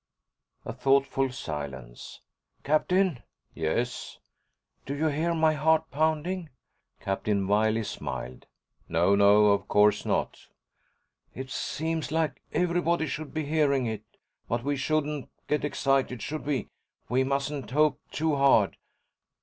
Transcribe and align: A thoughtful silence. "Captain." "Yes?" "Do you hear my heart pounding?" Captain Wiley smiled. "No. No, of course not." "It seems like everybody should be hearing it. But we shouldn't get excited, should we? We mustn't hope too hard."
A 0.65 0.73
thoughtful 0.73 1.31
silence. 1.31 2.21
"Captain." 2.63 3.21
"Yes?" 3.53 4.17
"Do 4.83 4.95
you 4.95 5.09
hear 5.09 5.35
my 5.35 5.53
heart 5.53 5.91
pounding?" 5.91 6.49
Captain 6.99 7.45
Wiley 7.47 7.83
smiled. 7.83 8.47
"No. 8.89 9.13
No, 9.13 9.51
of 9.51 9.67
course 9.67 10.03
not." 10.03 10.47
"It 11.35 11.51
seems 11.51 12.11
like 12.11 12.41
everybody 12.51 13.05
should 13.05 13.31
be 13.31 13.45
hearing 13.45 13.85
it. 13.85 14.01
But 14.49 14.63
we 14.63 14.75
shouldn't 14.75 15.29
get 15.47 15.63
excited, 15.63 16.23
should 16.23 16.47
we? 16.47 16.69
We 17.07 17.23
mustn't 17.23 17.69
hope 17.69 17.99
too 18.09 18.35
hard." 18.35 18.77